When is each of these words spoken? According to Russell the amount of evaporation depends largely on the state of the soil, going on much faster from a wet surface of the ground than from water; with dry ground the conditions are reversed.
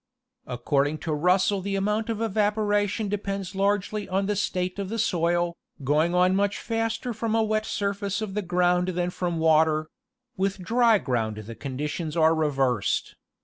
According 0.47 0.97
to 1.05 1.13
Russell 1.13 1.61
the 1.61 1.75
amount 1.75 2.09
of 2.09 2.21
evaporation 2.21 3.07
depends 3.07 3.53
largely 3.53 4.09
on 4.09 4.25
the 4.25 4.35
state 4.35 4.79
of 4.79 4.89
the 4.89 4.97
soil, 4.97 5.55
going 5.83 6.15
on 6.15 6.35
much 6.35 6.57
faster 6.57 7.13
from 7.13 7.35
a 7.35 7.43
wet 7.43 7.67
surface 7.67 8.19
of 8.19 8.33
the 8.33 8.41
ground 8.41 8.87
than 8.87 9.11
from 9.11 9.37
water; 9.37 9.89
with 10.35 10.57
dry 10.57 10.97
ground 10.97 11.37
the 11.37 11.53
conditions 11.53 12.17
are 12.17 12.33
reversed. 12.33 13.13